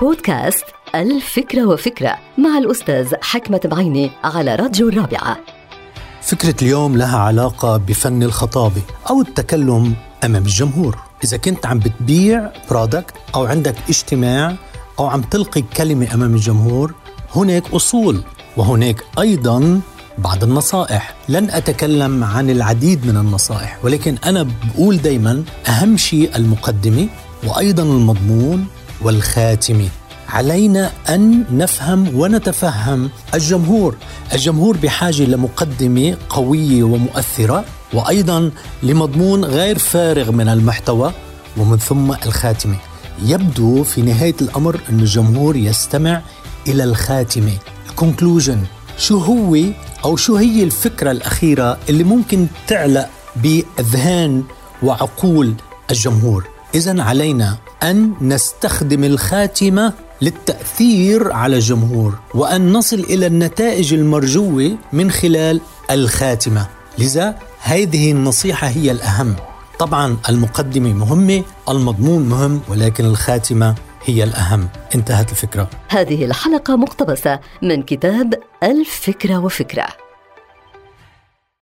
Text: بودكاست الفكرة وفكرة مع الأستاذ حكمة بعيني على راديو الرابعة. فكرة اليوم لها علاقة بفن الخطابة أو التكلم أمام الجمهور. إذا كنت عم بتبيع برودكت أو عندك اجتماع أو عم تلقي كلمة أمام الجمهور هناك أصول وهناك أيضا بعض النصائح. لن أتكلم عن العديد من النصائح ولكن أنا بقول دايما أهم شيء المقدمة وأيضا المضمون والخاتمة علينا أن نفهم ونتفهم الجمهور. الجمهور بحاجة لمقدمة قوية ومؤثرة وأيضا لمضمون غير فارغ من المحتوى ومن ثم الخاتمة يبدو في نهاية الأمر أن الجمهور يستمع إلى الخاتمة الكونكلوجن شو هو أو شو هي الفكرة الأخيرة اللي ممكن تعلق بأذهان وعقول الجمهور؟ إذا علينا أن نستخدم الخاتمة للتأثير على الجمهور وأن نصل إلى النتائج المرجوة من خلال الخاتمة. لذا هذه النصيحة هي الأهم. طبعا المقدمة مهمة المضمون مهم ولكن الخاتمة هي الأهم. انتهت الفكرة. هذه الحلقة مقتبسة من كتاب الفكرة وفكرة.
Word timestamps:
بودكاست 0.00 0.64
الفكرة 0.94 1.66
وفكرة 1.66 2.18
مع 2.38 2.58
الأستاذ 2.58 3.14
حكمة 3.22 3.60
بعيني 3.64 4.10
على 4.24 4.54
راديو 4.54 4.88
الرابعة. 4.88 5.36
فكرة 6.22 6.54
اليوم 6.62 6.96
لها 6.96 7.18
علاقة 7.18 7.76
بفن 7.76 8.22
الخطابة 8.22 8.82
أو 9.10 9.20
التكلم 9.20 9.94
أمام 10.24 10.42
الجمهور. 10.42 10.98
إذا 11.24 11.36
كنت 11.36 11.66
عم 11.66 11.78
بتبيع 11.78 12.50
برودكت 12.70 13.14
أو 13.34 13.44
عندك 13.46 13.74
اجتماع 13.88 14.56
أو 14.98 15.06
عم 15.06 15.22
تلقي 15.22 15.62
كلمة 15.76 16.14
أمام 16.14 16.34
الجمهور 16.34 16.94
هناك 17.34 17.70
أصول 17.70 18.22
وهناك 18.56 19.04
أيضا 19.18 19.80
بعض 20.18 20.44
النصائح. 20.44 21.14
لن 21.28 21.50
أتكلم 21.50 22.24
عن 22.24 22.50
العديد 22.50 23.06
من 23.06 23.16
النصائح 23.16 23.78
ولكن 23.84 24.16
أنا 24.24 24.42
بقول 24.42 24.96
دايما 24.96 25.44
أهم 25.68 25.96
شيء 25.96 26.36
المقدمة 26.36 27.08
وأيضا 27.46 27.82
المضمون 27.82 28.66
والخاتمة 29.04 29.88
علينا 30.28 30.90
أن 31.08 31.44
نفهم 31.52 32.20
ونتفهم 32.20 33.10
الجمهور. 33.34 33.96
الجمهور 34.32 34.76
بحاجة 34.76 35.22
لمقدمة 35.22 36.16
قوية 36.28 36.82
ومؤثرة 36.82 37.64
وأيضا 37.92 38.50
لمضمون 38.82 39.44
غير 39.44 39.78
فارغ 39.78 40.30
من 40.32 40.48
المحتوى 40.48 41.12
ومن 41.56 41.78
ثم 41.78 42.12
الخاتمة 42.12 42.76
يبدو 43.22 43.82
في 43.84 44.02
نهاية 44.02 44.34
الأمر 44.40 44.80
أن 44.90 45.00
الجمهور 45.00 45.56
يستمع 45.56 46.22
إلى 46.68 46.84
الخاتمة 46.84 47.52
الكونكلوجن 47.90 48.62
شو 48.98 49.18
هو 49.18 49.56
أو 50.04 50.16
شو 50.16 50.36
هي 50.36 50.62
الفكرة 50.62 51.10
الأخيرة 51.10 51.78
اللي 51.88 52.04
ممكن 52.04 52.46
تعلق 52.66 53.08
بأذهان 53.36 54.44
وعقول 54.82 55.54
الجمهور؟ 55.90 56.53
إذا 56.74 57.02
علينا 57.02 57.56
أن 57.82 58.14
نستخدم 58.20 59.04
الخاتمة 59.04 59.92
للتأثير 60.22 61.32
على 61.32 61.56
الجمهور 61.56 62.18
وأن 62.34 62.72
نصل 62.72 63.00
إلى 63.00 63.26
النتائج 63.26 63.94
المرجوة 63.94 64.76
من 64.92 65.10
خلال 65.10 65.60
الخاتمة. 65.90 66.66
لذا 66.98 67.38
هذه 67.60 68.12
النصيحة 68.12 68.68
هي 68.68 68.90
الأهم. 68.90 69.36
طبعا 69.78 70.16
المقدمة 70.28 70.92
مهمة 70.92 71.42
المضمون 71.68 72.28
مهم 72.28 72.60
ولكن 72.68 73.04
الخاتمة 73.04 73.74
هي 74.04 74.24
الأهم. 74.24 74.68
انتهت 74.94 75.30
الفكرة. 75.30 75.70
هذه 75.88 76.24
الحلقة 76.24 76.76
مقتبسة 76.76 77.40
من 77.62 77.82
كتاب 77.82 78.34
الفكرة 78.62 79.38
وفكرة. 79.38 80.03